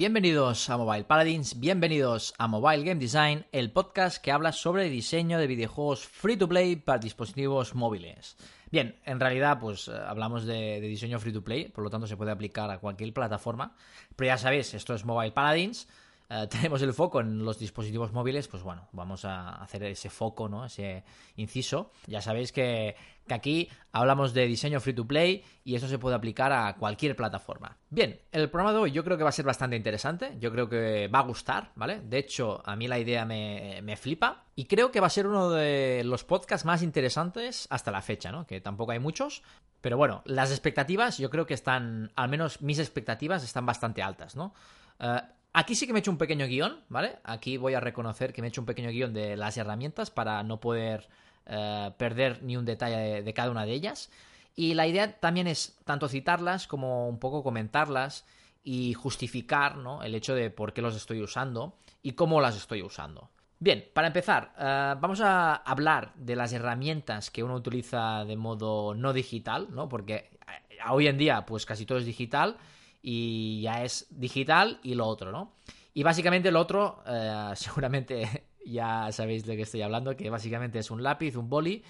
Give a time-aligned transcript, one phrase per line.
[0.00, 5.38] Bienvenidos a Mobile Paladins, bienvenidos a Mobile Game Design, el podcast que habla sobre diseño
[5.38, 8.38] de videojuegos free to play para dispositivos móviles.
[8.70, 12.06] Bien, en realidad pues eh, hablamos de, de, diseño free to play, por lo tanto
[12.06, 13.76] se puede aplicar a cualquier plataforma,
[14.16, 15.86] pero ya sabéis, esto es Mobile Paladins,
[16.30, 20.48] eh, tenemos el foco en los dispositivos móviles, pues bueno, vamos a hacer ese foco,
[20.48, 20.64] ¿no?
[20.64, 21.02] Ese
[21.36, 21.90] inciso.
[22.06, 22.94] Ya sabéis que,
[23.28, 27.76] aquí hablamos de diseño free to play y eso se puede aplicar a cualquier plataforma.
[27.88, 30.68] Bien, el programa de hoy yo creo que va a ser bastante interesante, yo creo
[30.68, 32.00] que va a gustar, ¿vale?
[32.00, 35.26] De hecho, a mí la idea me, me flipa y creo que va a ser
[35.26, 38.46] uno de los podcasts más interesantes hasta la fecha, ¿no?
[38.46, 39.42] Que tampoco hay muchos,
[39.80, 44.36] pero bueno, las expectativas yo creo que están, al menos mis expectativas están bastante altas,
[44.36, 44.54] ¿no?
[45.00, 45.18] Uh,
[45.52, 47.18] Aquí sí que me he hecho un pequeño guion, ¿vale?
[47.24, 50.42] Aquí voy a reconocer que me he hecho un pequeño guion de las herramientas para
[50.44, 51.08] no poder
[51.46, 54.10] eh, perder ni un detalle de, cada una de ellas.
[54.54, 58.24] Y la idea también es tanto citarlas como un poco comentarlas
[58.62, 60.04] y justificar ¿no?
[60.04, 63.30] el hecho de por qué los estoy usando y cómo las estoy usando.
[63.58, 68.94] Bien, para empezar, uh, vamos a hablar de las herramientas que uno utiliza de modo
[68.94, 69.88] no digital, ¿no?
[69.88, 72.56] Porque eh, hoy en día, pues casi todo es digital
[73.02, 75.52] y ya es digital y lo otro, ¿no?
[75.94, 80.90] Y básicamente lo otro, eh, seguramente ya sabéis de qué estoy hablando, que básicamente es
[80.90, 81.82] un lápiz, un boli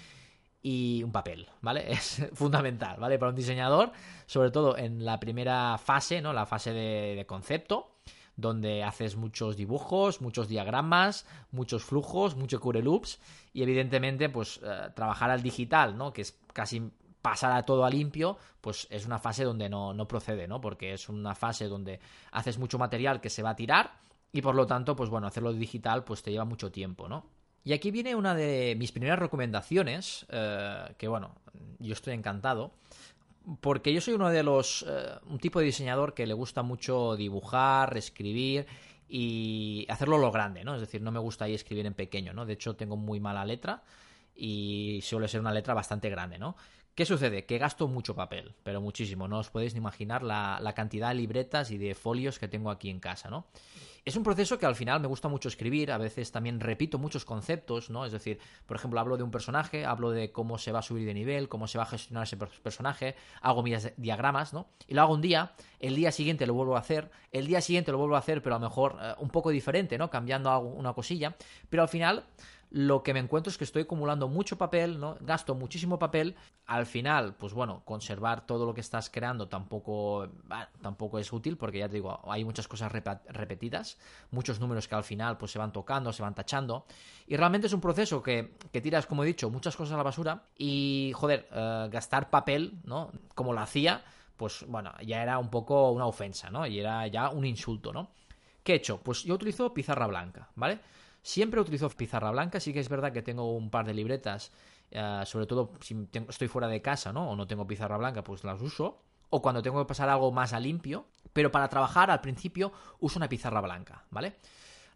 [0.61, 1.85] y un papel, ¿vale?
[1.91, 3.17] Es fundamental, ¿vale?
[3.17, 3.91] Para un diseñador,
[4.25, 6.33] sobre todo en la primera fase, ¿no?
[6.33, 7.95] La fase de, concepto,
[8.35, 13.19] donde haces muchos dibujos, muchos diagramas, muchos flujos, mucho cure loops
[13.53, 16.13] y evidentemente pues eh, trabajar al digital, ¿no?
[16.13, 16.91] Que es casi
[17.21, 20.59] pasar a todo a limpio, pues es una fase donde no, procede, ¿no?
[20.59, 21.99] Porque es una fase donde
[22.31, 23.91] haces mucho material que se va a tirar
[24.31, 27.25] y por lo tanto, pues bueno, hacerlo digital pues te lleva mucho tiempo, ¿no?
[27.63, 31.35] Y aquí viene una de mis primeras recomendaciones, eh, que bueno,
[31.77, 32.71] yo estoy encantado,
[33.59, 37.15] porque yo soy uno de los, eh, un tipo de diseñador que le gusta mucho
[37.15, 38.65] dibujar, escribir
[39.07, 40.73] y hacerlo lo grande, ¿no?
[40.73, 42.45] Es decir, no me gusta ahí escribir en pequeño, ¿no?
[42.45, 43.83] De hecho, tengo muy mala letra
[44.35, 46.55] y suele ser una letra bastante grande, ¿no?
[46.95, 47.45] ¿Qué sucede?
[47.45, 49.27] Que gasto mucho papel, pero muchísimo.
[49.27, 52.69] No os podéis ni imaginar la, la, cantidad de libretas y de folios que tengo
[52.69, 53.47] aquí en casa, ¿no?
[54.03, 57.23] Es un proceso que al final me gusta mucho escribir, a veces también repito muchos
[57.23, 58.03] conceptos, ¿no?
[58.03, 61.05] Es decir, por ejemplo, hablo de un personaje, hablo de cómo se va a subir
[61.05, 64.65] de nivel, cómo se va a gestionar ese personaje, hago mis diagramas, ¿no?
[64.87, 67.91] Y lo hago un día, el día siguiente lo vuelvo a hacer, el día siguiente
[67.91, 70.09] lo vuelvo a hacer, pero a lo mejor eh, un poco diferente, ¿no?
[70.09, 71.35] Cambiando una cosilla,
[71.69, 72.23] pero al final
[72.71, 75.17] lo que me encuentro es que estoy acumulando mucho papel, ¿no?
[75.19, 76.35] Gasto muchísimo papel.
[76.67, 80.29] Al final, pues bueno, conservar todo lo que estás creando tampoco,
[80.81, 83.97] tampoco es útil porque ya te digo, hay muchas cosas rep repetidas,
[84.31, 86.85] muchos números que al final pues se van tocando, se van tachando.
[87.27, 90.03] Y realmente es un proceso que, que tiras, como he dicho, muchas cosas a la
[90.03, 93.11] basura y, joder, uh, gastar papel, ¿no?
[93.35, 94.01] Como lo hacía,
[94.37, 96.65] pues bueno, ya era un poco una ofensa, ¿no?
[96.65, 98.11] Y era ya un insulto, ¿no?
[98.63, 99.01] ¿Qué he hecho?
[99.01, 100.79] Pues yo utilizo pizarra blanca, ¿vale?
[101.23, 104.51] Siempre utilizo pizarra blanca, sí que es verdad que tengo un par de libretas,
[104.91, 107.29] uh, sobre todo si estoy fuera de casa, ¿no?
[107.29, 109.01] O no tengo pizarra blanca, pues las uso.
[109.29, 111.05] O cuando tengo que pasar algo más a limpio.
[111.31, 114.35] Pero para trabajar al principio uso una pizarra blanca, ¿vale?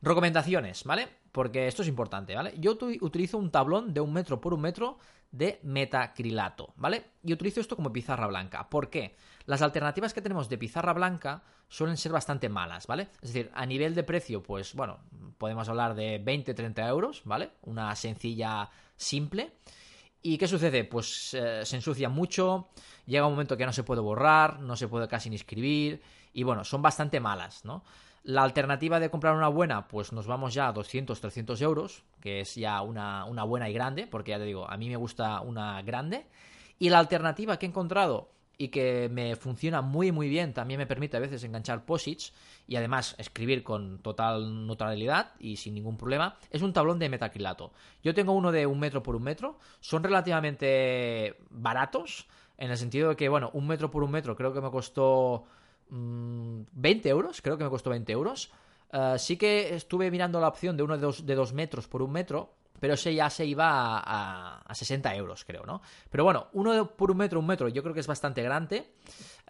[0.02, 1.08] Recomendaciones, ¿vale?
[1.32, 2.54] Porque esto es importante, ¿vale?
[2.58, 4.98] Yo utilizo un tablón de un metro por un metro
[5.32, 7.12] de metacrilato, ¿vale?
[7.24, 8.70] Y utilizo esto como pizarra blanca.
[8.70, 9.16] ¿Por qué?
[9.46, 13.10] Las alternativas que tenemos de pizarra blanca suelen ser bastante malas, ¿vale?
[13.22, 15.00] Es decir, a nivel de precio, pues bueno,
[15.38, 17.52] podemos hablar de 20-30 euros, ¿vale?
[17.64, 19.54] Una sencilla, simple.
[20.22, 20.84] ¿Y qué sucede?
[20.86, 22.70] Pues eh, se ensucia mucho,
[23.06, 26.02] llega un momento que no se puede borrar, no se puede casi ni escribir,
[26.34, 27.84] y bueno, son bastante malas, ¿no?
[28.26, 32.40] La alternativa de comprar una buena, pues nos vamos ya a 200, 300 euros, que
[32.40, 35.42] es ya una, una buena y grande, porque ya te digo, a mí me gusta
[35.42, 36.26] una grande.
[36.80, 40.88] Y la alternativa que he encontrado y que me funciona muy muy bien, también me
[40.88, 42.34] permite a veces enganchar posits
[42.68, 47.74] y además escribir con total neutralidad y sin ningún problema, es un tablón de metacrilato.
[48.04, 52.26] Yo tengo uno de un metro por un metro, son relativamente baratos,
[52.58, 55.46] en el sentido de que, bueno, un metro por un metro creo que me costó
[55.90, 58.52] mmm, 20 euros, creo que me costó 20 euros.
[58.94, 62.02] Uh, sí que estuve mirando la opción de uno de dos, de dos metros por
[62.02, 65.82] un metro, pero ese ya se iba a, a, a, 60 euros, creo, ¿no?
[66.10, 68.94] Pero bueno, uno de, por un metro, un metro, yo creo que es bastante grande.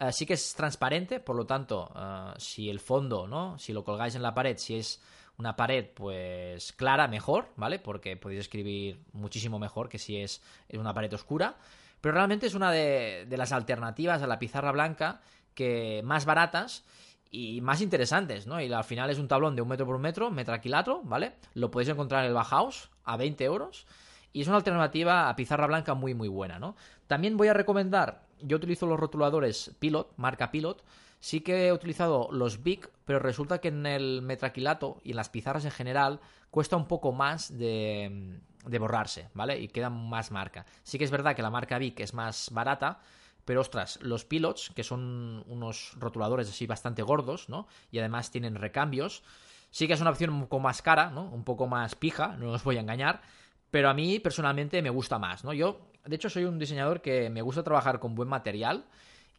[0.00, 3.58] Uh, sí que es transparente, por lo tanto, uh, si el fondo, ¿no?
[3.58, 5.02] Si lo colgáis en la pared, si es
[5.38, 7.78] una pared, pues clara, mejor, ¿vale?
[7.78, 10.42] Porque podéis escribir muchísimo mejor que si es
[10.72, 11.56] una pared oscura.
[12.00, 15.20] Pero realmente es una de las alternativas a la pizarra blanca
[15.56, 16.84] que más baratas
[17.32, 18.60] y más interesantes, ¿no?
[18.60, 21.32] Y al final es un tablón de un metro por un metro, metraquilato, ¿vale?
[21.54, 23.86] Lo podéis encontrar en el Bauhaus a 20 euros.
[24.32, 26.76] Y es una alternativa a pizarra blanca muy, muy buena, ¿no?
[27.08, 30.84] También voy a recomendar, yo utilizo los rotuladores Pilot, marca Pilot,
[31.20, 35.28] sí que he utilizado los Big, pero resulta que en el metraquilato y en las
[35.28, 36.20] pizarras en general
[36.50, 39.58] cuesta un poco más de, borrarse, ¿vale?
[39.58, 40.66] Y queda más marca.
[40.82, 43.00] Sí que es verdad que la marca Big es más barata,
[43.46, 47.68] pero ostras, los pilots, que son unos rotuladores así bastante gordos, ¿no?
[47.92, 49.22] Y además tienen recambios,
[49.70, 51.22] sí que es una opción un poco más cara, ¿no?
[51.30, 53.22] Un poco más pija, no os voy a engañar,
[53.70, 55.52] pero a mí personalmente me gusta más, ¿no?
[55.52, 58.84] Yo, de hecho, soy un diseñador que me gusta trabajar con buen material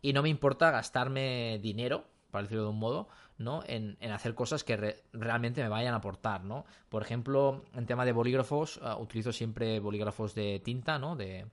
[0.01, 3.61] y no me importa gastarme dinero, para decirlo de un modo, ¿no?
[3.67, 6.65] En, hacer cosas que realmente me vayan a aportar, ¿no?
[6.87, 11.17] Por ejemplo, en tema de bolígrafos, uh, utilizo siempre bolígrafos de tinta, ¿no?
[11.17, 11.45] De,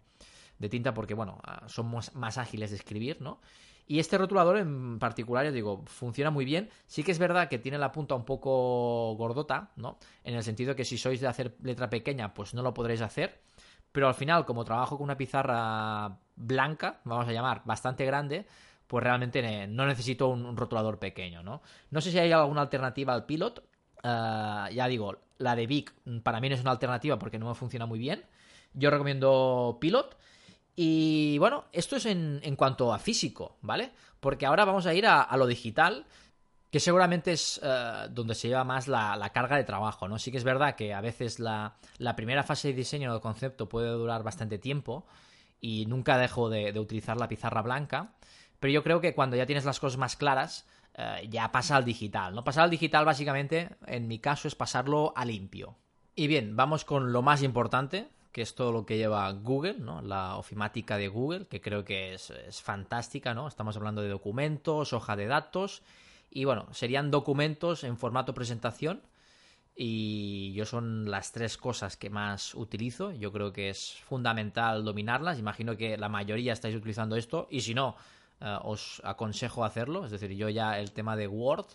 [0.64, 3.40] de tinta porque, bueno, uh, son más, ágiles de escribir, ¿no?
[3.86, 6.70] Y este rotulador en particular, yo digo, funciona muy bien.
[6.86, 9.98] Sí que es verdad que tiene la punta un poco gordota, ¿no?
[10.24, 13.42] En el sentido que si sois de hacer letra pequeña, pues no lo podréis hacer.
[13.92, 18.46] Pero al final, como trabajo con una pizarra blanca, vamos a llamar, bastante grande,
[18.86, 21.62] pues realmente no necesito un, rotulador pequeño, ¿no?
[21.90, 23.62] No sé si hay alguna alternativa al Pilot.
[24.02, 27.54] Eh, ya digo, la de Vic para mí no es una alternativa porque no me
[27.54, 28.24] funciona muy bien.
[28.72, 30.16] Yo recomiendo Pilot.
[30.76, 33.92] Y bueno, esto es en, cuanto a físico, ¿vale?
[34.20, 36.06] Porque ahora vamos a ir a, lo digital,
[36.70, 40.18] que seguramente es eh, donde se lleva más la, carga de trabajo, ¿no?
[40.18, 41.76] Sí que es verdad que a veces la,
[42.16, 45.06] primera fase de diseño del concepto puede durar bastante tiempo
[45.60, 48.14] y nunca dejo de utilizar la pizarra blanca.
[48.58, 51.84] Pero yo creo que cuando ya tienes las cosas más claras, eh, ya pasa al
[51.84, 52.44] digital, ¿no?
[52.44, 55.76] Pasar al digital básicamente, en mi caso, es pasarlo a limpio.
[56.14, 60.02] Y bien, vamos con lo más importante, que es todo lo que lleva Google, ¿no?
[60.02, 63.48] La ofimática de Google, que creo que es, es fantástica, ¿no?
[63.48, 65.82] Estamos hablando de documentos, hoja de datos,
[66.30, 69.00] y bueno, serían documentos en formato presentación,
[69.76, 73.12] y yo son las tres cosas que más utilizo.
[73.12, 75.38] Yo creo que es fundamental dominarlas.
[75.38, 77.96] Imagino que la mayoría estáis utilizando esto y si no,
[78.40, 80.04] eh, os aconsejo hacerlo.
[80.04, 81.66] Es decir, yo ya el tema de Word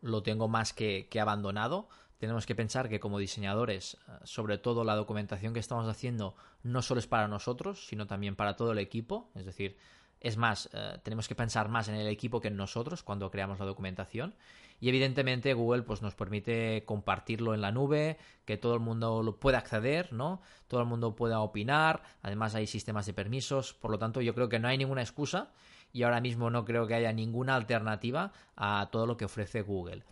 [0.00, 1.88] lo tengo más que, abandonado.
[2.22, 6.80] Tenemos que pensar que como diseñadores, eh, sobre todo la documentación que estamos haciendo no
[6.80, 9.28] solo es para nosotros, sino también para todo el equipo.
[9.34, 9.76] Es decir,
[10.20, 13.58] es más, eh, tenemos que pensar más en el equipo que en nosotros cuando creamos
[13.58, 14.36] la documentación.
[14.78, 19.40] Y evidentemente Google pues, nos permite compartirlo en la nube, que todo el mundo lo
[19.40, 20.42] pueda acceder, ¿no?
[20.68, 22.04] Todo el mundo pueda opinar.
[22.22, 23.74] Además hay sistemas de permisos.
[23.74, 25.50] Por lo tanto, yo creo que no hay ninguna excusa
[25.92, 30.04] y ahora mismo no creo que haya ninguna alternativa a todo lo que ofrece Google.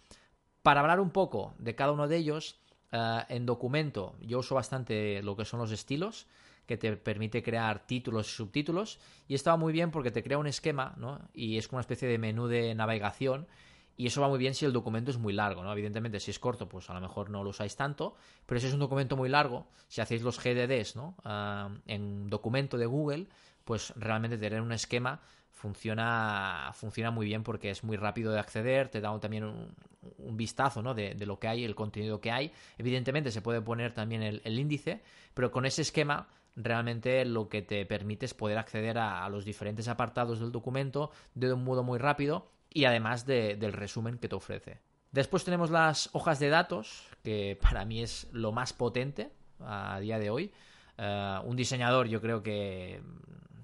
[0.63, 2.59] Para hablar un poco de cada uno de ellos,
[2.93, 6.27] eh, en documento yo uso bastante lo que son los estilos
[6.67, 10.47] que te permite crear títulos y subtítulos y está muy bien porque te crea un
[10.47, 11.21] esquema ¿no?
[11.35, 13.49] y es como una especie de menú de navegación
[13.97, 15.71] y eso va muy bien si el documento es muy largo, ¿no?
[15.73, 18.15] Evidentemente, si es corto, pues a lo mejor no lo usáis tanto,
[18.47, 21.17] pero si es un documento muy largo, si hacéis los GDDs, ¿no?
[21.23, 23.27] Ah, en documento de Google,
[23.63, 25.21] pues realmente tener un esquema
[25.61, 30.81] funciona, funciona muy bien porque es muy rápido de acceder, te da también un, vistazo
[30.81, 30.95] ¿no?
[30.95, 32.51] de, lo que hay, el contenido que hay.
[32.79, 35.03] Evidentemente se puede poner también el, índice,
[35.35, 39.87] pero con ese esquema realmente lo que te permite es poder acceder a, los diferentes
[39.89, 44.79] apartados del documento de un modo muy rápido y además del resumen que te ofrece.
[45.13, 50.19] Después tenemos las hojas de datos, que para mí es lo más potente a día
[50.19, 50.53] de hoy.
[50.97, 53.03] Eh, un diseñador yo creo que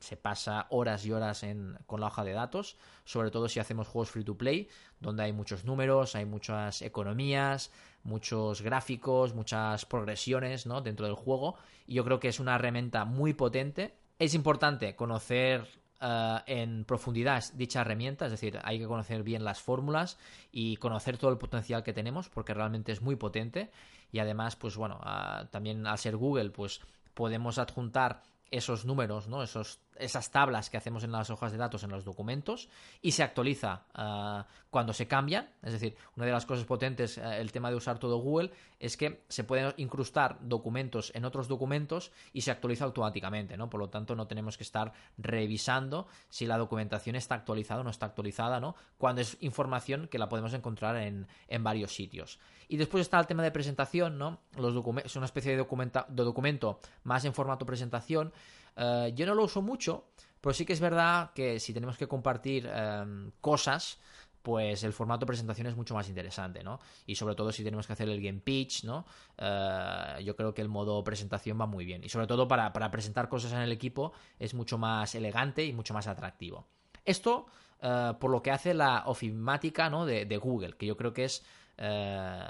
[0.00, 1.44] se pasa horas y horas
[1.86, 4.68] con la hoja de datos, sobre todo si hacemos juegos free to play,
[5.00, 7.70] donde hay muchos números, hay muchas economías,
[8.02, 10.80] muchos gráficos, muchas progresiones ¿no?
[10.80, 11.56] dentro del juego,
[11.86, 13.94] y yo creo que es una herramienta muy potente.
[14.18, 15.66] Es importante conocer
[16.00, 20.18] eh, en profundidad dicha herramienta, es decir, hay que conocer bien las fórmulas
[20.52, 23.70] y conocer todo el potencial que tenemos, porque realmente es muy potente.
[24.12, 26.80] Y además, pues bueno, ah, también al ser Google, pues
[27.14, 29.42] podemos adjuntar esos números, ¿no?
[29.42, 32.68] Esos, esas tablas que hacemos en las hojas de datos en los documentos
[33.02, 35.48] y se actualiza ah, cuando se cambian.
[35.62, 38.96] Es decir, una de las cosas potentes, eh, el tema de usar todo Google, es
[38.96, 43.70] que se pueden incrustar documentos en otros documentos y se actualiza automáticamente, ¿no?
[43.70, 47.90] Por lo tanto, no tenemos que estar revisando si la documentación está actualizada o no
[47.90, 48.76] está actualizada, ¿no?
[48.98, 52.38] Cuando es información que la podemos encontrar en, en varios sitios.
[52.68, 54.40] Y después está el tema de presentación, ¿no?
[54.56, 58.32] Los documentos, es una especie de, documenta de documento más en formato presentación.
[58.76, 60.08] Eh, yo no lo uso mucho,
[60.40, 63.98] pero sí que es verdad que si tenemos que compartir em, cosas,
[64.42, 66.78] pues el formato presentación es mucho más interesante, ¿no?
[67.06, 69.06] Y sobre todo si tenemos que hacer el game pitch, ¿no?
[69.38, 72.04] Eh, yo creo que el modo presentación va muy bien.
[72.04, 75.94] Y sobre todo para, presentar cosas en el equipo es mucho más elegante y mucho
[75.94, 76.68] más atractivo.
[77.04, 77.46] Esto
[77.82, 80.06] eh, por lo que hace la ofimática ¿no?
[80.06, 81.44] de, de Google, que yo creo que es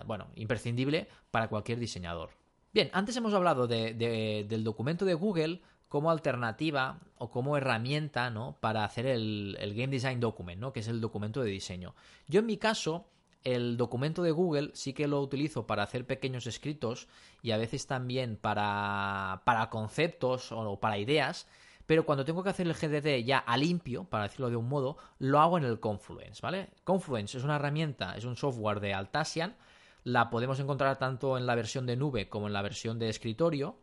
[0.06, 2.30] bueno, imprescindible para cualquier diseñador.
[2.76, 8.56] Bien, antes hemos hablado del documento de Google como alternativa o como herramienta ¿no?
[8.60, 10.72] para hacer el, Game Design Document, ¿no?
[10.72, 11.94] que es el documento de diseño.
[12.26, 13.06] Yo en mi caso,
[13.44, 17.08] el documento de Google sí que lo utilizo para hacer pequeños escritos
[17.42, 21.46] y a veces también para, para conceptos o para ideas,
[21.86, 24.96] pero cuando tengo que hacer el GDD ya a limpio, para decirlo de un modo,
[25.20, 26.70] lo hago en el Confluence, ¿vale?
[26.82, 29.56] Confluence es una herramienta, es un software de Altasian,
[30.02, 33.76] la podemos encontrar tanto en la versión de nube como en la versión de escritorio,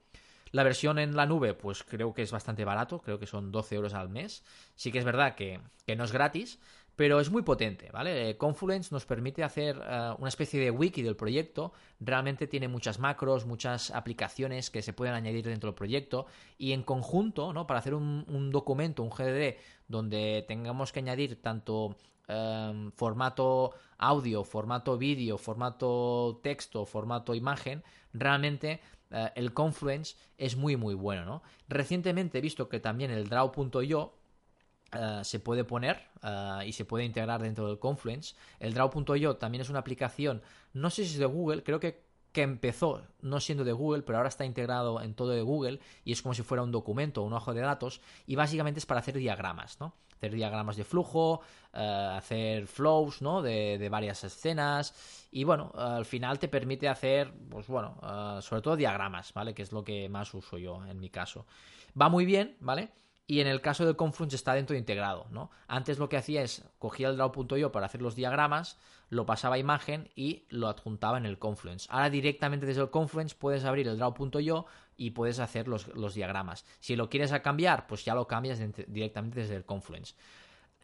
[0.53, 3.75] la versión en la nube, pues creo que es bastante barato, creo que son 12
[3.75, 4.43] euros al mes.
[4.75, 5.59] Sí que es verdad que,
[5.97, 6.59] no es gratis,
[6.95, 8.29] pero es muy potente, ¿vale?
[8.29, 12.99] Eh, Confluence nos permite hacer eh, una especie de wiki del proyecto, realmente tiene muchas
[12.99, 16.27] macros, muchas aplicaciones que se pueden añadir dentro del proyecto
[16.59, 17.65] y en conjunto, ¿no?
[17.65, 19.57] Para hacer un, documento, un GDD,
[19.87, 27.83] donde tengamos que añadir tanto em, formato audio, formato vídeo, formato texto, formato imagen,
[28.13, 28.81] realmente
[29.13, 31.43] eh, el Confluence es muy muy bueno, ¿no?
[31.69, 34.13] Recientemente he visto que también el Draw.io
[34.91, 38.35] eh, se puede poner eh, y se puede integrar dentro del Confluence.
[38.59, 40.41] El Draw.io también es una aplicación,
[40.73, 42.03] no sé si es de Google, creo que
[42.33, 46.11] que empezó no siendo de Google, pero ahora está integrado en todo de Google y
[46.11, 49.15] es como si fuera un documento, un ojo de datos, y básicamente es para hacer
[49.15, 49.93] diagramas, ¿no?
[50.15, 53.41] Hacer diagramas de flujo, hacer flows, ¿no?
[53.41, 54.93] De, de, varias escenas
[55.31, 59.55] y bueno, al final te permite hacer, pues bueno, eh, sobre todo diagramas, ¿vale?
[59.55, 61.47] Que es lo que más uso yo en mi caso.
[61.99, 62.91] Va muy bien, ¿vale?
[63.25, 65.49] Y en el caso del Confluence está dentro de integrado, ¿no?
[65.67, 68.77] Antes lo que hacía es cogía el draw.io para hacer los diagramas,
[69.13, 71.87] lo pasaba a imagen y lo adjuntaba en el Confluence.
[71.89, 74.65] Ahora directamente desde el Confluence puedes abrir el draw.io
[74.97, 76.65] y puedes hacer los, diagramas.
[76.79, 80.15] Si lo quieres cambiar, pues ya lo cambias directamente desde el Confluence.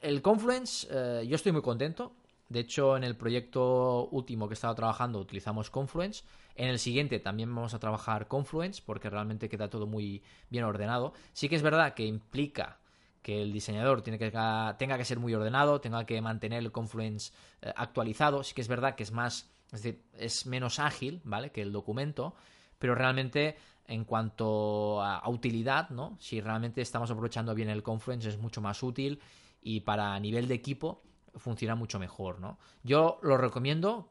[0.01, 2.13] El Confluence, eh, yo estoy muy contento.
[2.48, 6.24] De hecho, en el proyecto último que he estado trabajando utilizamos Confluence.
[6.55, 11.13] En el siguiente también vamos a trabajar Confluence porque realmente queda todo muy bien ordenado.
[11.33, 12.79] Sí que es verdad que implica
[13.22, 17.32] que el diseñador tiene que, tenga que ser muy ordenado, tenga que mantener el Confluence
[17.62, 18.44] eh, actualizado.
[18.44, 21.52] Sí que es verdad que es más, es decir, es menos ágil, ¿vale?
[21.52, 22.36] Que el documento,
[22.78, 23.58] pero realmente
[23.88, 26.16] en cuanto a, utilidad, ¿no?
[26.20, 29.20] Si realmente estamos aprovechando bien el Confluence es mucho más útil
[29.62, 31.02] y para nivel de equipo
[31.36, 32.60] funciona mucho mejor, ¿no?
[32.84, 34.10] Yo lo recomiendo,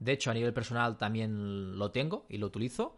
[0.00, 2.96] de hecho a nivel personal también lo tengo y lo utilizo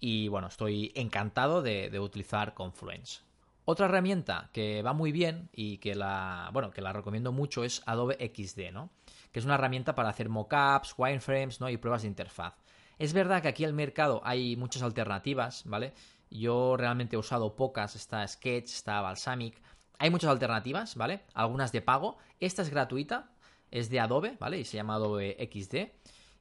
[0.00, 3.20] y bueno, estoy encantado de, utilizar Confluence.
[3.68, 7.82] Otra herramienta que va muy bien y que la, bueno, que la recomiendo mucho es
[7.84, 8.90] Adobe XD, ¿no?
[9.32, 11.68] Que es una herramienta para hacer mockups, wireframes, ¿no?
[11.68, 12.54] y pruebas de interfaz.
[12.96, 15.94] Es verdad que aquí en el mercado hay muchas alternativas, ¿vale?
[16.30, 19.60] Yo realmente he usado pocas, está Sketch, está Balsamic,
[19.98, 21.24] hay muchas alternativas, ¿vale?
[21.34, 22.18] Algunas de pago.
[22.38, 23.32] Esta es gratuita,
[23.72, 24.60] es de Adobe, ¿vale?
[24.60, 25.90] Y se llama Adobe XD.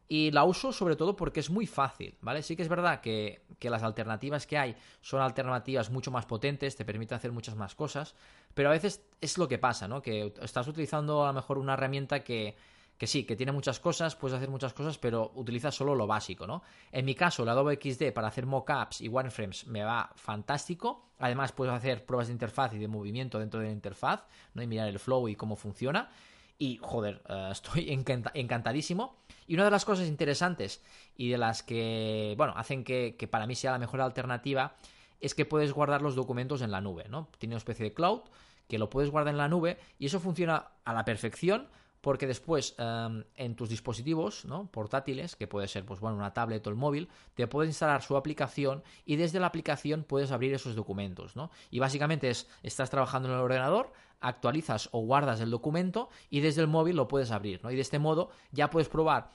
[0.08, 2.44] Y la uso sobre todo porque es muy fácil, ¿vale?
[2.44, 6.76] Sí que es verdad que, que, las alternativas que hay son alternativas mucho más potentes,
[6.76, 8.14] te permiten hacer muchas más cosas,
[8.54, 10.02] pero a veces es lo que pasa, ¿no?
[10.02, 12.56] Que estás utilizando a lo mejor una herramienta que,
[12.98, 16.48] que sí, que tiene muchas cosas, puedes hacer muchas cosas, pero utiliza solo lo básico,
[16.48, 16.62] ¿no?
[16.92, 21.10] En mi caso, el Adobe XD para hacer mockups y wireframes me va fantástico.
[21.20, 24.62] Además, puedes hacer pruebas de interfaz y de movimiento dentro de la interfaz, ¿no?
[24.62, 26.10] Y mirar el flow y cómo funciona.
[26.58, 29.18] Y, joder, eh, estoy encantadísimo.
[29.48, 30.82] Y una de las cosas interesantes
[31.16, 34.76] y de las que, bueno, hacen que, que para mí sea la mejor alternativa
[35.22, 37.30] es que puedes guardar los documentos en la nube, ¿no?
[37.38, 38.22] Tiene una especie de cloud
[38.68, 41.68] que lo puedes guardar en la nube y eso funciona a la perfección
[42.06, 44.70] porque después em, en tus dispositivos ¿no?
[44.70, 48.16] portátiles, que puede ser pues, bueno, una tablet o el móvil, te puedes instalar su
[48.16, 51.36] aplicación y desde la aplicación puedes abrir esos documentos.
[51.36, 51.50] ¿no?
[51.72, 56.62] Y básicamente es, estás trabajando en el ordenador, actualizas o guardas el documento y desde
[56.62, 57.64] el móvil lo puedes abrir.
[57.64, 57.72] ¿no?
[57.72, 59.32] Y de este modo ya puedes probar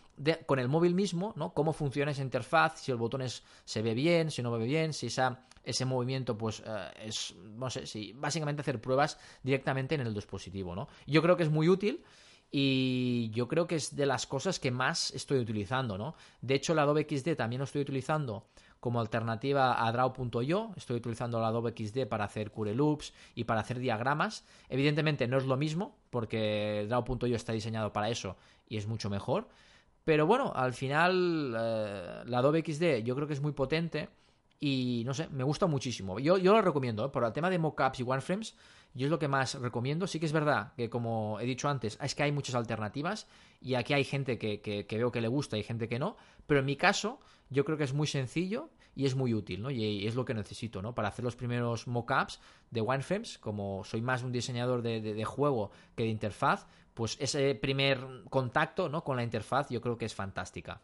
[0.46, 1.52] con el móvil mismo ¿no?
[1.52, 3.24] cómo funciona esa interfaz, si el botón
[3.64, 7.68] se ve bien, si no ve bien, si esa, ese movimiento pues eh, es, no
[7.68, 10.76] sé, si básicamente hacer pruebas directamente en el dispositivo.
[10.76, 10.86] ¿no?
[11.08, 12.04] Yo creo que es muy útil
[12.50, 16.14] y yo creo que es de las cosas que más estoy utilizando, ¿no?
[16.40, 18.46] De hecho, la Adobe XD también lo estoy utilizando
[18.80, 20.72] como alternativa a Draw.io.
[20.76, 24.44] Estoy utilizando la Adobe XD para hacer cure loops y para hacer diagramas.
[24.68, 28.36] Evidentemente no es lo mismo porque Draw.io está diseñado para eso
[28.68, 29.46] y es mucho mejor.
[30.04, 34.08] Pero bueno, al final eh, la Adobe XD yo creo que es muy potente
[34.60, 36.18] y no sé, me gusta muchísimo.
[36.18, 37.08] Yo, yo lo recomiendo, ¿eh?
[37.08, 38.54] por el tema de mockups y wireframes
[38.94, 40.06] yo es lo que más recomiendo.
[40.06, 43.26] Sí que es verdad que, como he dicho antes, es que hay muchas alternativas
[43.60, 46.16] y aquí hay gente que, que, veo que le gusta y gente que no.
[46.46, 49.70] Pero en mi caso, yo creo que es muy sencillo y es muy útil, ¿no?
[49.70, 50.94] Y es lo que necesito, ¿no?
[50.94, 52.40] Para hacer los primeros mockups
[52.70, 57.54] de wireframes, como soy más un diseñador de, de, juego que de interfaz, pues ese
[57.54, 59.04] primer contacto, ¿no?
[59.04, 60.80] Con la interfaz yo creo que es fantástica.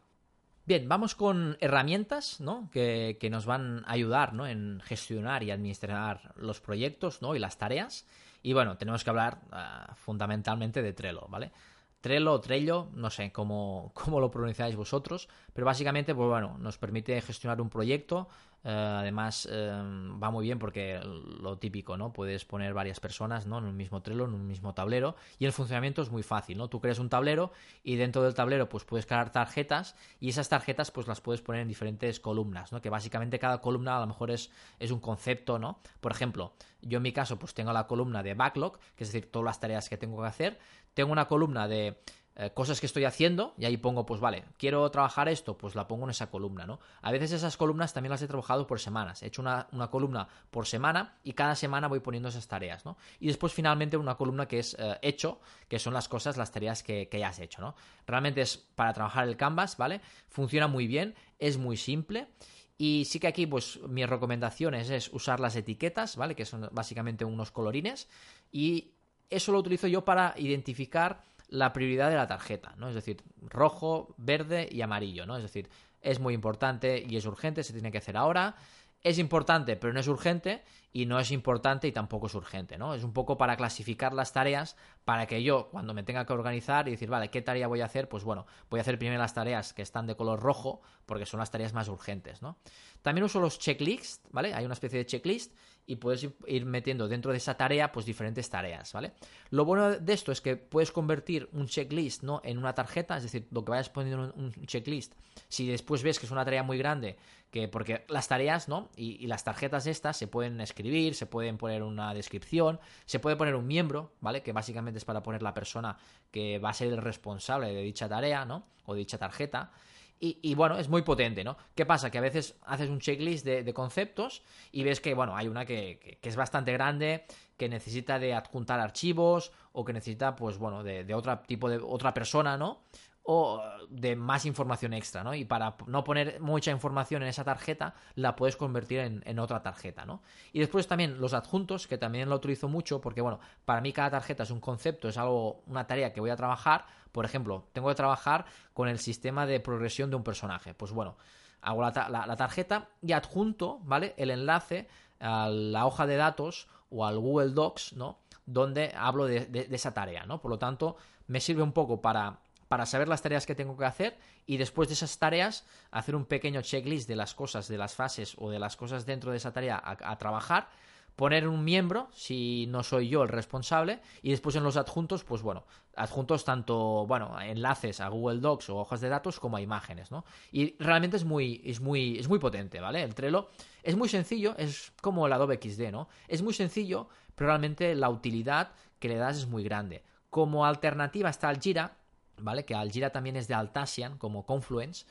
[0.67, 2.69] Bien, vamos con herramientas ¿no?
[2.73, 4.49] que, nos van a ayudar ¿no?
[4.49, 7.37] en gestionar y administrar los proyectos ¿no?
[7.37, 8.05] y las tareas.
[8.43, 11.53] Y bueno, tenemos que hablar ah, fundamentalmente de Trello, ¿vale?
[12.01, 16.79] Trello o Trello, no sé cómo, cómo, lo pronunciáis vosotros, pero básicamente, pues bueno, nos
[16.79, 18.29] permite gestionar un proyecto
[18.65, 21.01] eh, además, eh, va muy bien porque
[21.41, 22.13] lo típico, ¿no?
[22.13, 23.59] Puedes poner varias personas, ¿no?
[23.59, 25.17] En un mismo Trello, en un mismo tablero.
[25.39, 26.69] Y el funcionamiento es muy fácil, ¿no?
[26.69, 27.53] Tú creas un tablero
[27.85, 31.63] y dentro del tablero, pues puedes crear tarjetas y esas tarjetas, pues las puedes poner
[31.63, 32.83] en diferentes columnas, ¿no?
[32.83, 35.81] Que básicamente cada columna a lo mejor es, es un concepto, ¿no?
[36.01, 39.31] Por ejemplo, yo en mi caso, pues tengo la columna de backlog, que es decir,
[39.31, 40.59] todas las tareas que tengo que hacer.
[40.95, 42.01] Tengo una columna de
[42.39, 45.89] eh, cosas que estoy haciendo y ahí pongo, pues vale, quiero trabajar esto, pues la
[45.89, 46.81] pongo en esa columna, ¿no?
[47.01, 49.23] A veces esas columnas también las he trabajado por semanas.
[49.23, 52.99] He hecho una, columna por semana y cada semana voy poniendo esas tareas, ¿no?
[53.21, 56.83] Y después finalmente una columna que es eh, hecho, que son las cosas, las tareas
[56.83, 57.75] que, ya has hecho, ¿no?
[58.07, 60.03] Realmente es para trabajar el canvas, ¿vale?
[60.29, 62.29] Funciona muy bien, es muy simple.
[62.77, 66.35] Y sí que aquí, pues, mis recomendaciones es usar las etiquetas, ¿vale?
[66.35, 68.11] Que son básicamente unos colorines.
[68.53, 68.93] Y
[69.31, 72.89] eso lo utilizo yo para identificar la prioridad de la tarjeta, ¿no?
[72.89, 75.37] Es decir, rojo, verde y amarillo, ¿no?
[75.37, 75.69] Es decir,
[76.01, 78.57] es muy importante y es urgente, se tiene que hacer ahora.
[79.03, 80.63] Es importante, pero no es urgente,
[80.93, 82.95] y no es importante y tampoco es urgente, ¿no?
[82.95, 86.89] Es un poco para clasificar las tareas para que yo, cuando me tenga que organizar
[86.89, 88.09] y decir, vale, ¿qué tarea voy a hacer?
[88.09, 91.41] Pues bueno, voy a hacer primero las tareas que están de color rojo, porque son
[91.41, 92.59] las tareas más urgentes, ¿no?
[93.03, 94.55] También uso los checklists, ¿vale?
[94.55, 95.55] Hay una especie de checklist
[95.87, 99.13] y puedes ir metiendo dentro de esa tarea pues diferentes tareas, ¿vale?
[99.51, 102.41] Lo bueno de esto es que puedes convertir un checklist, ¿no?
[102.43, 105.15] En una tarjeta, es decir, lo que vayas poniendo en un checklist,
[105.49, 107.17] si después ves que es una tarea muy grande,
[107.51, 108.91] que porque las tareas, ¿no?
[108.97, 110.76] Y, y las tarjetas estas se pueden escribir,
[111.15, 114.43] se pueden poner una descripción, se puede poner un miembro, ¿vale?
[114.43, 115.97] Que básicamente es para poner la persona
[116.31, 118.67] que va a ser el responsable de dicha tarea, ¿no?
[118.85, 119.71] O de dicha tarjeta.
[120.19, 121.59] Y, bueno, es muy potente, ¿no?
[121.75, 122.11] ¿Qué pasa?
[122.11, 124.43] Que a veces haces un checklist de, conceptos
[124.73, 127.27] y ves que, bueno, hay una que, es bastante grande,
[127.59, 131.77] que necesita de adjuntar archivos o que necesita, pues bueno, de, de otro tipo de
[131.77, 132.81] otra persona, ¿no?
[133.29, 135.35] O de más información extra, ¿no?
[135.35, 140.07] Y para no poner mucha información en esa tarjeta, la puedes convertir en, otra tarjeta,
[140.07, 140.23] ¿no?
[140.53, 144.11] Y después también los adjuntos, que también lo utilizo mucho, porque bueno, para mí cada
[144.11, 146.87] tarjeta es un concepto, es algo, una tarea que voy a trabajar.
[147.11, 150.73] Por ejemplo, tengo que trabajar con el sistema de progresión de un personaje.
[150.75, 151.17] Pues bueno,
[151.63, 154.15] hago la, tarjeta y adjunto, ¿vale?
[154.19, 154.87] El enlace
[155.19, 158.21] a la hoja de datos o al Google Docs, ¿no?
[158.45, 160.41] Donde hablo de, de esa tarea, ¿no?
[160.41, 163.85] Por lo tanto, me sirve un poco para para saber las tareas que tengo que
[163.85, 167.95] hacer y después de esas tareas hacer un pequeño checklist de las cosas, de las
[167.95, 170.69] fases o de las cosas dentro de esa tarea a, trabajar,
[171.15, 175.43] poner un miembro si no soy yo el responsable y después en los adjuntos, pues
[175.43, 180.11] bueno, adjuntos tanto, bueno, enlaces a Google Docs o hojas de datos como a imágenes,
[180.11, 180.25] ¿no?
[180.53, 183.03] Y realmente es muy, es muy, es muy potente, ¿vale?
[183.03, 183.49] El Trello
[183.83, 186.09] es muy sencillo, es como el Adobe XD, ¿no?
[186.29, 190.03] Es muy sencillo, pero realmente la utilidad que le das es muy grande.
[190.29, 191.97] Como alternativa está el Jira,
[192.41, 192.65] ¿vale?
[192.65, 195.07] Que Algira también es de Altasian, como Confluence.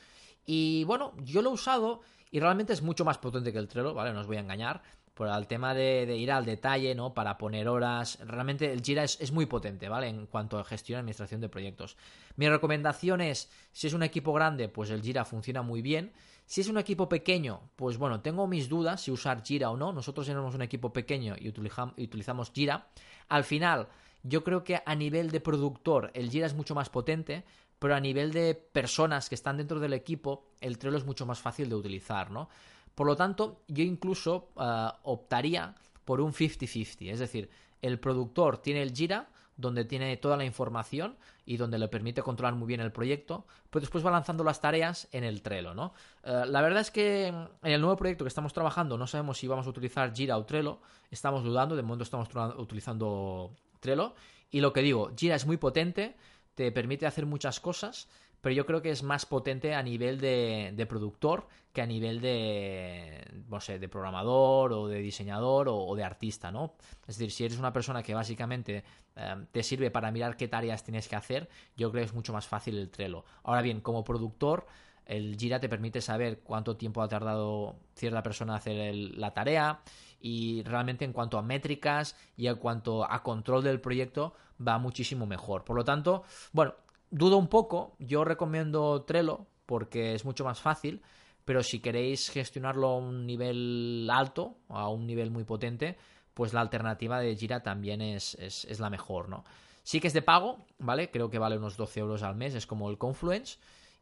[0.46, 3.94] Y bueno, yo lo he usado y realmente es mucho más potente que el Trello,
[3.94, 4.12] ¿vale?
[4.12, 4.82] No os voy a engañar.
[5.14, 7.14] Por el tema de, ir al detalle, ¿no?
[7.14, 8.18] Para poner horas.
[8.20, 10.08] Realmente el Jira es, muy potente, ¿vale?
[10.08, 11.96] En cuanto a gestión y administración de proyectos.
[12.36, 16.12] Mi recomendación es, si es un equipo grande, pues el Jira funciona muy bien.
[16.44, 19.90] Si es un equipo pequeño, pues bueno, tengo mis dudas si usar Jira o no.
[19.90, 22.86] Nosotros tenemos un equipo pequeño y utilizamos Jira.
[23.30, 23.88] Al final,
[24.22, 27.44] yo creo que a nivel de productor el Jira es mucho más potente,
[27.78, 31.38] pero a nivel de personas que están dentro del equipo, el Trello es mucho más
[31.38, 32.48] fácil de utilizar, ¿no?
[32.94, 35.74] Por lo tanto, yo incluso eh, optaría
[36.04, 37.50] por un 50-50, es decir,
[37.82, 42.54] el productor tiene el Jira, donde tiene toda la información y donde le permite controlar
[42.54, 45.94] muy bien el proyecto, pero después va lanzando las tareas en el Trello, ¿no?
[46.24, 49.46] Eh, la verdad es que en el nuevo proyecto que estamos trabajando no sabemos si
[49.46, 54.14] vamos a utilizar Jira o Trello, estamos dudando, de momento estamos utilizando Trello.
[54.50, 56.16] Y lo que digo, Jira es muy potente,
[56.54, 58.08] te permite hacer muchas cosas,
[58.40, 63.24] pero yo creo que es más potente a nivel de, productor que a nivel de,
[63.48, 66.74] no sé, de programador o de diseñador o, de artista, ¿no?
[67.06, 68.84] Es decir, si eres una persona que básicamente
[69.16, 72.32] em, te sirve para mirar qué tareas tienes que hacer, yo creo que es mucho
[72.32, 73.24] más fácil el Trello.
[73.42, 74.66] Ahora bien, como productor,
[75.06, 79.80] el Jira te permite saber cuánto tiempo ha tardado cierta persona a hacer la tarea
[80.20, 84.34] y realmente en cuanto a métricas y en cuanto a control del proyecto
[84.66, 85.64] va muchísimo mejor.
[85.64, 86.74] Por lo tanto, bueno,
[87.10, 91.02] dudo un poco, yo recomiendo Trello porque es mucho más fácil,
[91.44, 95.96] pero si queréis gestionarlo a un nivel alto, a un nivel muy potente,
[96.34, 99.44] pues la alternativa de Jira también es, es, la mejor, ¿no?
[99.82, 101.10] Sí que es de pago, ¿vale?
[101.10, 103.58] Creo que vale unos 12 euros al mes, es como el Confluence.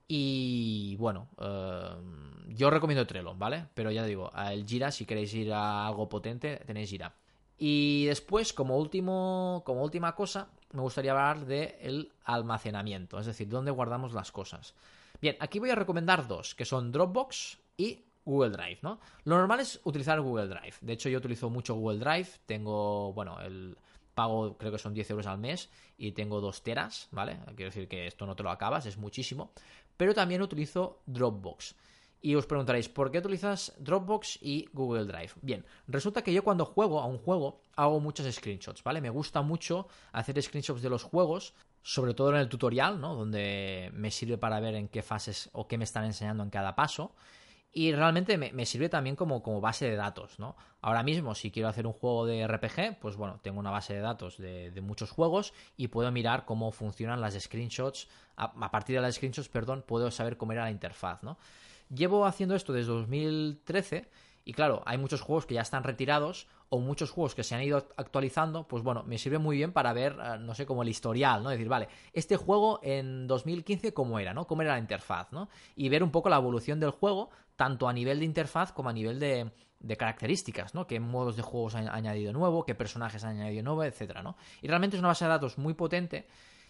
[0.06, 1.90] Y bueno, eh,
[2.48, 3.66] yo recomiendo Trello, ¿vale?
[3.74, 7.14] Pero ya digo, el Jira, si queréis ir a algo potente, tenéis Jira.
[7.56, 13.70] Y después, como, último, como última cosa, me gustaría hablar del almacenamiento, es decir, dónde
[13.70, 14.74] guardamos las cosas.
[15.20, 18.98] Bien, aquí voy a recomendar dos, que son Dropbox y Google Drive, ¿no?
[19.24, 20.74] Lo normal es utilizar Google Drive.
[20.80, 22.28] De hecho, yo utilizo mucho Google Drive.
[22.46, 23.76] Tengo, bueno, el
[24.14, 27.38] pago creo que son 10 euros al mes y tengo 2 teras, ¿vale?
[27.56, 29.52] Quiero decir que esto no te lo acabas, es muchísimo.
[29.96, 31.74] Pero también utilizo Dropbox.
[32.24, 35.32] Y os preguntaréis, ¿por qué utilizas Dropbox y Google Drive?
[35.42, 39.02] Bien, resulta que yo cuando juego a un juego hago muchos screenshots, ¿vale?
[39.02, 41.52] Me gusta mucho hacer screenshots de los juegos,
[41.82, 43.14] sobre todo en el tutorial, ¿no?
[43.14, 46.74] Donde me sirve para ver en qué fases o qué me están enseñando en cada
[46.74, 47.12] paso.
[47.76, 50.54] Y realmente me, sirve también como, como, base de datos, ¿no?
[50.80, 54.00] Ahora mismo, si quiero hacer un juego de RPG, pues bueno, tengo una base de
[54.00, 58.08] datos de, muchos juegos y puedo mirar cómo funcionan las screenshots.
[58.36, 61.36] A, a, partir de las screenshots, perdón, puedo saber cómo era la interfaz, ¿no?
[61.92, 64.08] Llevo haciendo esto desde 2013
[64.44, 67.62] y claro, hay muchos juegos que ya están retirados o muchos juegos que se han
[67.62, 70.88] ido actualizando, pues bueno, me sirve muy bien para ver, eh, no sé, como el
[70.88, 71.48] historial, ¿no?
[71.48, 74.46] Decir, vale, este juego en 2015 cómo era, ¿no?
[74.46, 75.48] Cómo era la interfaz, ¿no?
[75.76, 78.92] Y ver un poco la evolución del juego, tanto a nivel de interfaz como a
[78.92, 80.86] nivel de, de características, ¿no?
[80.86, 84.36] Qué modos de juegos han añadido nuevo, qué personajes han añadido nuevo, etcétera, ¿no?
[84.62, 86.26] Y realmente es una base de datos muy potente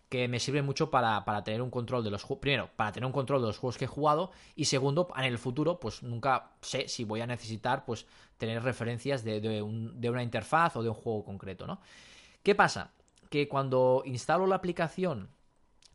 [0.09, 2.41] que me sirve mucho para, tener un control de los juegos.
[2.41, 4.31] Primero, para tener un control de los juegos que he jugado.
[4.55, 9.25] Y segundo, en el futuro, pues nunca sé si voy a necesitar pues tener referencias
[9.25, 11.81] de, una interfaz o de un juego concreto, ¿no?
[12.43, 12.93] ¿Qué pasa?
[13.31, 15.31] Que cuando instalo la aplicación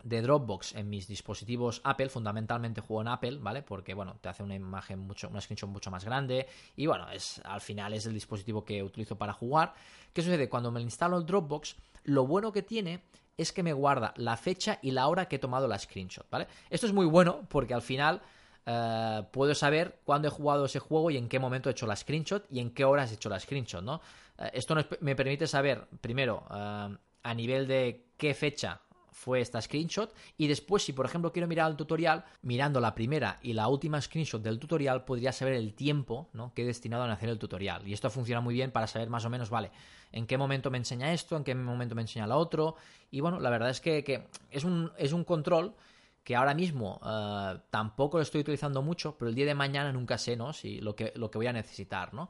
[0.04, 3.62] de Dropbox en mis dispositivos Apple, fundamentalmente juego en Apple, ¿vale?
[3.62, 7.42] Porque, bueno, te hace una imagen mucho, una screenshot mucho más grande y, bueno, es,
[7.44, 9.74] al final es el dispositivo que utilizo para jugar.
[10.14, 10.50] ¿Qué sucede?
[10.50, 13.04] Cuando me instalo el Dropbox, lo bueno que tiene
[13.38, 16.48] es que me guarda la fecha y la hora que he tomado la screenshot, ¿vale?
[16.70, 18.22] Esto es muy bueno porque al final
[18.66, 21.96] eh, puedo saber cuándo he jugado ese juego y en qué momento he hecho la
[21.96, 24.02] screenshot y en qué horas he hecho la screenshot, ¿no?
[24.38, 28.82] Eh, esto me permite saber, primero, eh, a nivel de qué fecha
[29.20, 33.38] fue esta screenshot y después si por ejemplo quiero mirar el tutorial, mirando la primera
[33.42, 36.54] y la última screenshot del tutorial podría saber el tiempo ¿no?
[36.54, 39.26] que he destinado a hacer el tutorial y esto funciona muy bien para saber más
[39.26, 39.72] o menos, vale,
[40.14, 42.78] en qué momento me enseña esto, en qué momento me enseña lo otro
[43.12, 45.76] y bueno, la verdad es que, es, un, es un control
[46.24, 50.18] que ahora mismo eh, tampoco lo estoy utilizando mucho, pero el día de mañana nunca
[50.18, 50.54] sé, ¿no?
[50.54, 52.30] Si lo que, lo que voy a necesitar, ¿no?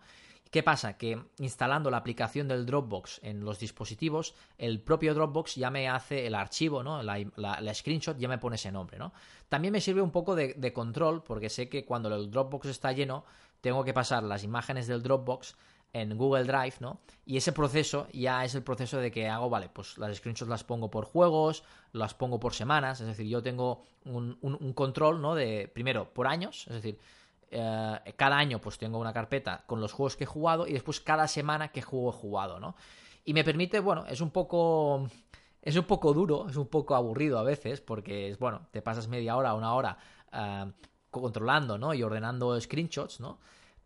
[0.49, 0.97] ¿Qué pasa?
[0.97, 6.25] Que instalando la aplicación del Dropbox en los dispositivos, el propio Dropbox ya me hace
[6.25, 7.03] el archivo, ¿no?
[7.03, 9.13] La, screenshot ya me pone ese nombre, ¿no?
[9.47, 13.25] También me sirve un poco de, control porque sé que cuando el Dropbox está lleno,
[13.61, 15.55] tengo que pasar las imágenes del Dropbox
[15.93, 16.99] en Google Drive, ¿no?
[17.27, 20.63] Y ese proceso ya es el proceso de que hago, vale, pues las screenshots las
[20.63, 25.35] pongo por juegos, las pongo por semanas, es decir, yo tengo un, un control, ¿no?
[25.35, 26.99] De, primero, por años, es decir,
[27.51, 30.99] eh, cada año pues tengo una carpeta con los juegos que he jugado y después
[30.99, 32.75] cada semana qué juego he jugado, ¿no?
[33.25, 35.07] Y me permite, bueno, es un poco...
[35.61, 39.09] Es un poco duro, es un poco aburrido a veces, porque es, bueno, te pasas
[39.09, 39.97] media hora, una hora
[40.31, 40.71] eh,
[41.11, 41.93] controlando, ¿no?
[41.93, 43.39] Y ordenando screenshots, ¿no?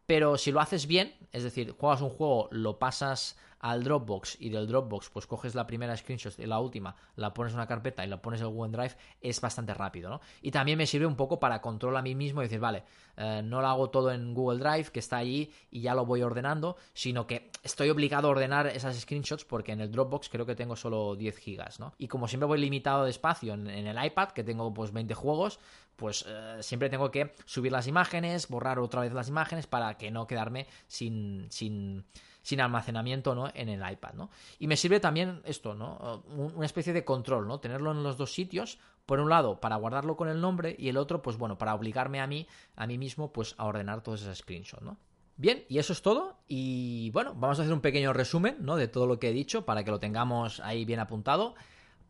[0.06, 4.49] Pero si lo haces bien, es decir, juegas un juego, lo pasas al Dropbox y
[4.49, 8.06] del Dropbox pues coges la primera screenshot y la última, la pones en una carpeta
[8.06, 10.19] y la pones en Google Drive, es bastante rápido, ¿no?
[10.41, 12.84] Y también me sirve un poco para controlar a mí mismo y decir, vale,
[13.15, 16.21] eh, no lo hago todo en Google Drive, que está allí y ya lo voy
[16.23, 20.56] ordenando, sino que estoy obligado a ordenar esas screenshots porque en el Dropbox creo que
[20.56, 21.93] tengo solo 10 gigas, ¿no?
[21.97, 25.62] Y como siempre voy limitado de espacio en, el iPad, que tengo pues 20 juegos,
[25.95, 30.12] pues eh, siempre tengo que subir las imágenes, borrar otra vez las imágenes para que
[30.12, 32.04] no quedarme sin, sin
[32.43, 33.49] sin almacenamiento ¿no?
[33.56, 34.13] en el iPad.
[34.13, 34.29] ¿no?
[34.60, 36.23] Y me sirve también esto, ¿no?
[36.27, 37.60] una especie de control, ¿no?
[37.60, 38.77] tenerlo en los dos sitios,
[39.08, 42.21] por un lado para guardarlo con el nombre y el otro, pues bueno, para obligarme
[42.21, 44.84] a mí, a mí mismo, pues a ordenar todos esos screenshots.
[44.84, 44.97] ¿no?
[45.36, 46.38] Bien, y eso es todo.
[46.47, 48.75] Y bueno, vamos a hacer un pequeño resumen ¿no?
[48.75, 51.56] de todo lo que he dicho para que lo tengamos ahí bien apuntado.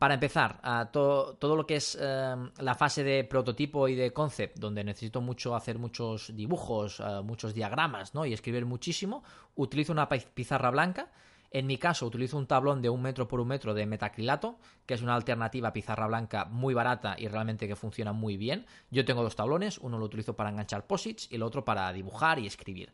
[0.03, 0.59] Para empezar,
[0.91, 5.55] todo lo que es eh, la fase de prototipo y de concept, donde necesito mucho
[5.55, 8.25] hacer muchos dibujos, eh, muchos diagramas ¿no?
[8.25, 9.23] y escribir muchísimo,
[9.55, 11.09] utilizo una pizarra blanca.
[11.51, 14.95] En mi caso, utilizo un tablón de un metro por un metro de metacrilato, que
[14.95, 18.65] es una alternativa a pizarra blanca muy barata y realmente que funciona muy bien.
[18.91, 22.39] Yo tengo dos tablones, uno lo utilizo para enganchar posits y el otro para dibujar
[22.39, 22.91] y escribir.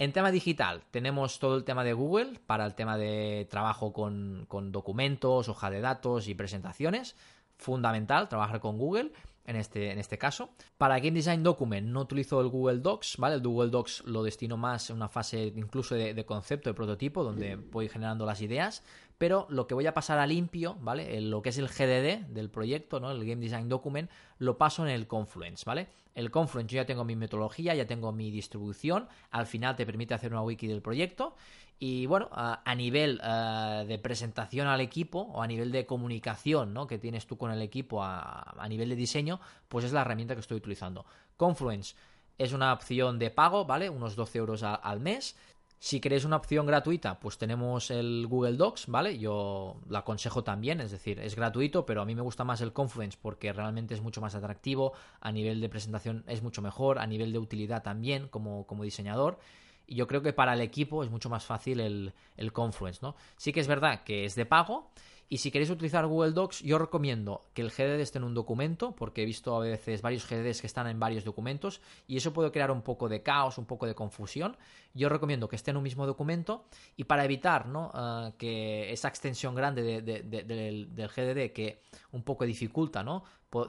[0.00, 4.46] En tema digital, tenemos todo el tema de Google para el tema de trabajo con,
[4.72, 7.16] documentos, hoja de datos y presentaciones.
[7.58, 9.12] Fundamental trabajar con Google
[9.44, 10.48] en este, en este caso.
[10.78, 13.34] Para Game Design Document no utilizo el Google Docs, ¿vale?
[13.34, 17.22] El Google Docs lo destino más en una fase incluso de, de concepto, de prototipo,
[17.22, 18.82] donde voy generando las ideas.
[19.20, 21.20] Pero lo que voy a pasar a limpio, ¿vale?
[21.20, 23.10] Lo que es el GDD del proyecto, ¿no?
[23.10, 25.88] El Game Design Document, lo paso en el Confluence, ¿vale?
[26.14, 30.14] El Confluence yo ya tengo mi metodología, ya tengo mi distribución, al final te permite
[30.14, 31.36] hacer una wiki del proyecto
[31.78, 36.86] y bueno, a, nivel eh, de presentación al equipo o a nivel de comunicación ¿no?
[36.86, 40.40] que tienes tú con el equipo a, nivel de diseño, pues es la herramienta que
[40.40, 41.04] estoy utilizando.
[41.36, 41.94] Confluence
[42.38, 43.90] es una opción de pago, ¿vale?
[43.90, 45.36] Unos 12 euros al mes.
[45.82, 49.18] Si queréis una opción gratuita, pues tenemos el Google Docs, ¿vale?
[49.18, 52.74] Yo lo aconsejo también, es decir, es gratuito, pero a mí me gusta más el
[52.74, 57.06] Confluence porque realmente es mucho más atractivo, a nivel de presentación es mucho mejor, a
[57.06, 59.38] nivel de utilidad también como, como diseñador.
[59.86, 63.16] Y yo creo que para el equipo es mucho más fácil el, el Confluence, ¿no?
[63.38, 64.90] Sí que es verdad que es de pago
[65.32, 68.96] y si queréis utilizar Google Docs, yo recomiendo que el GDD esté en un documento,
[68.96, 72.50] porque he visto a veces varios GDDs que están en varios documentos y eso puede
[72.50, 74.56] crear un poco de caos, un poco de confusión.
[74.92, 76.64] Yo recomiendo que esté en un mismo documento
[76.96, 77.92] y para evitar ¿no?
[77.94, 83.22] Eh, que esa extensión grande del, GDD que un poco dificulta ¿no?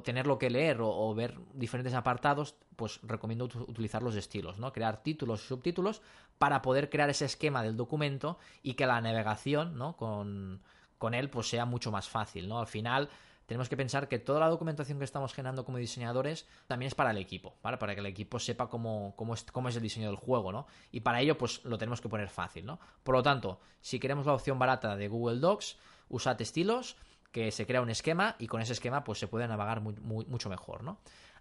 [0.03, 4.73] tenerlo que leer o, ver diferentes apartados, pues recomiendo utilizar los estilos, ¿no?
[4.73, 6.01] crear títulos y subtítulos
[6.39, 9.95] para poder crear ese esquema del documento y que la navegación ¿no?
[9.95, 10.61] con
[11.01, 12.59] con él pues sea mucho más fácil, ¿no?
[12.59, 13.09] Al final
[13.47, 17.09] tenemos que pensar que toda la documentación que estamos generando como diseñadores también es para
[17.09, 17.77] el equipo, ¿vale?
[17.77, 20.67] Para que el equipo sepa cómo, cómo, es, cómo es el diseño del juego, ¿no?
[20.91, 22.79] Y para ello, pues lo tenemos que poner fácil, ¿no?
[23.01, 25.75] Por lo tanto, si queremos la opción barata de Google Docs,
[26.09, 26.97] usad estilos,
[27.31, 30.83] que se crea un esquema y con ese esquema, pues se puede navegar mucho mejor,
[30.83, 30.99] ¿no?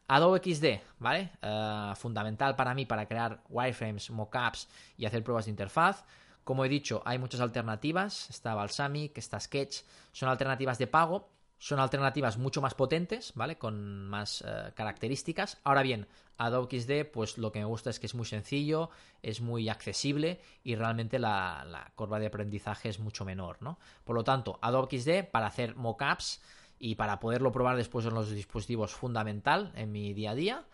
[0.09, 1.33] Adobe XD, ¿vale?
[1.43, 6.03] Eh, fundamental para mí para crear wireframes, mockups y hacer pruebas de interfaz.
[6.51, 8.29] Como he dicho, hay muchas alternativas.
[8.29, 9.83] Está Balsamic, está Sketch.
[10.11, 11.29] Son alternativas de pago.
[11.59, 13.57] Son alternativas mucho más potentes, ¿vale?
[13.57, 15.61] Con más eh, características.
[15.63, 16.09] Ahora bien,
[16.39, 18.91] Adobe XD, pues lo que me gusta es que es muy sencillo,
[19.23, 23.79] es muy accesible y realmente la, curva de aprendizaje es mucho menor, ¿no?
[24.03, 26.43] Por lo tanto, Adobe XD para hacer mockups
[26.81, 30.65] y para poderlo probar después en los dispositivos fundamental en mi día a día.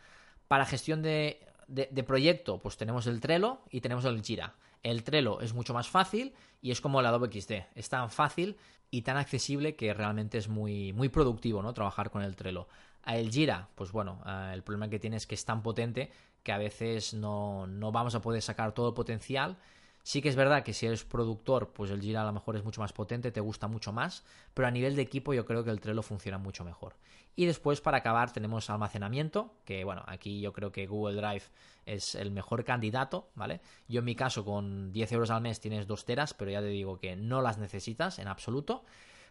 [0.49, 4.55] Para gestión de, de proyecto, pues tenemos el Trello y tenemos el Jira.
[4.87, 7.53] El Trello es mucho más fácil y es como el Adobe XD.
[7.75, 8.57] Es tan fácil
[8.89, 11.73] y tan accesible que realmente es muy, muy productivo ¿no?
[11.73, 12.69] trabajar con el Trello.
[13.05, 14.23] El Jira, pues bueno,
[14.53, 16.13] el problema que tiene es que es tan potente
[16.45, 19.57] que a veces no, no vamos a poder sacar todo el potencial
[20.07, 22.63] Sí que es verdad que si eres productor, pues el Jira a lo mejor es
[22.63, 24.23] mucho más potente, te gusta mucho más,
[24.55, 26.95] pero a nivel de equipo yo creo que el Trello funciona mucho mejor.
[27.35, 31.43] Y después para acabar tenemos almacenamiento, que bueno, aquí yo creo que Google Drive
[31.87, 33.61] es el mejor candidato, ¿vale?
[33.89, 36.69] Yo en mi caso con 10 euros al mes tienes 2 teras, pero ya te
[36.69, 38.85] digo que no las necesitas en absoluto.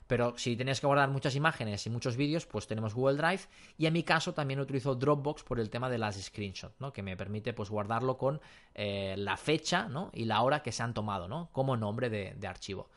[0.07, 3.41] Pero si tienes que guardar muchas imágenes y muchos vídeos, pues tenemos Google Drive.
[3.77, 6.93] Y en mi caso también utilizo Dropbox por el tema de las screenshots, ¿no?
[6.93, 8.39] Que me permite pues guardarlo con
[8.75, 9.87] eh, la fecha.
[10.13, 11.49] Y la hora que se han tomado, ¿no?
[11.51, 12.89] Como nombre de, archivo.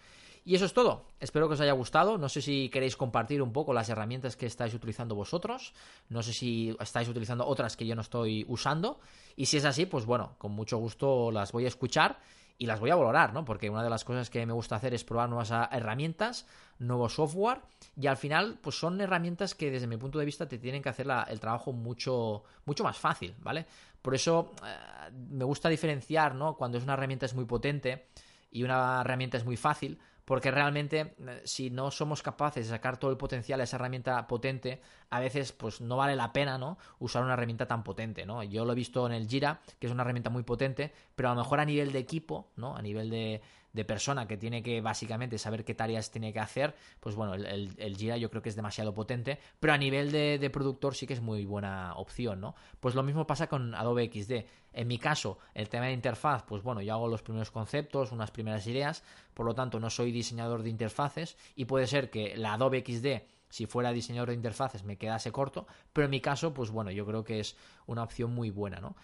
[0.45, 1.05] Y eso es todo.
[1.21, 2.19] Espero que os haya gustado.
[2.19, 5.73] No sé si queréis compartir un poco las herramientas que estáis utilizando vosotros.
[6.09, 9.01] No sé si estáis utilizando otras que yo no estoy usando.
[9.37, 12.19] Y si es así, pues bueno, con mucho gusto las voy a escuchar
[12.59, 13.45] y las voy a valorar, ¿no?
[13.45, 16.45] Porque una de las cosas que me gusta hacer es probar nuevas herramientas,
[16.81, 17.61] nuevo software
[17.97, 20.89] y al final pues son herramientas que desde mi punto de vista te tienen que
[20.89, 23.65] hacer el trabajo mucho, mucho más fácil, ¿vale?
[24.03, 26.57] Por eso eh, me gusta diferenciar, ¿no?
[26.57, 28.09] Cuando es una herramienta es muy potente
[28.51, 32.99] y una herramienta es muy fácil, porque realmente eh, si no somos capaces de sacar
[32.99, 36.77] todo el potencial de esa herramienta potente, a veces pues no vale la pena, ¿no?
[36.99, 38.43] Usar una herramienta tan potente, ¿no?
[38.43, 41.35] Yo lo he visto en el Jira, que es una herramienta muy potente, pero a
[41.35, 42.77] lo mejor a nivel de equipo, ¿no?
[42.77, 43.41] A nivel de,
[43.73, 47.75] de persona que tiene que básicamente saber qué tareas tiene que hacer, pues bueno, el,
[47.77, 51.15] el, Jira yo creo que es demasiado potente, pero a nivel de, productor sí que
[51.15, 52.55] es muy buena opción, ¿no?
[52.81, 54.47] Pues lo mismo pasa con Adobe XD.
[54.73, 58.31] En mi caso, el tema de interfaz, pues bueno, yo hago los primeros conceptos, unas
[58.31, 59.03] primeras ideas,
[59.35, 63.39] por lo tanto no soy diseñador de interfaces y puede ser que la Adobe XD
[63.51, 67.07] si fuera diseñador de interfaces me quedase corto, pero en mi caso, pues bueno, yo
[67.07, 68.97] creo que es una opción muy buena, ¿no?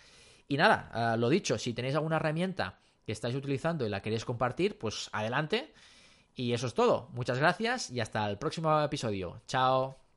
[0.48, 4.24] Y nada, ah, lo dicho, si tenéis alguna herramienta que estáis utilizando y la queréis
[4.24, 5.72] compartir, pues adelante.
[6.34, 7.08] Y eso es todo.
[7.12, 9.40] Muchas gracias y hasta el próximo episodio.
[9.46, 10.03] Chao.